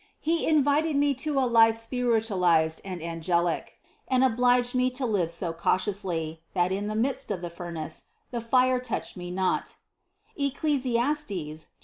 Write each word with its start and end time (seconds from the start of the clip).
He 0.19 0.47
invited 0.47 0.95
me 0.95 1.13
to 1.21 1.37
a 1.37 1.45
life 1.45 1.75
spiritual 1.75 2.43
ized 2.43 2.81
and 2.83 3.03
angelic, 3.03 3.79
and 4.07 4.23
obliged 4.23 4.73
me 4.73 4.89
to 4.89 5.05
live 5.05 5.29
so 5.29 5.53
cautiously, 5.53 6.41
that 6.55 6.71
in 6.71 6.87
the 6.87 6.95
midst 6.95 7.29
of 7.29 7.41
the 7.41 7.51
furnace, 7.51 8.05
the 8.31 8.41
fire 8.41 8.79
touched 8.79 9.15
me 9.15 9.29
not 9.29 9.75
(Ec 10.35 10.55
cli. 10.55 10.81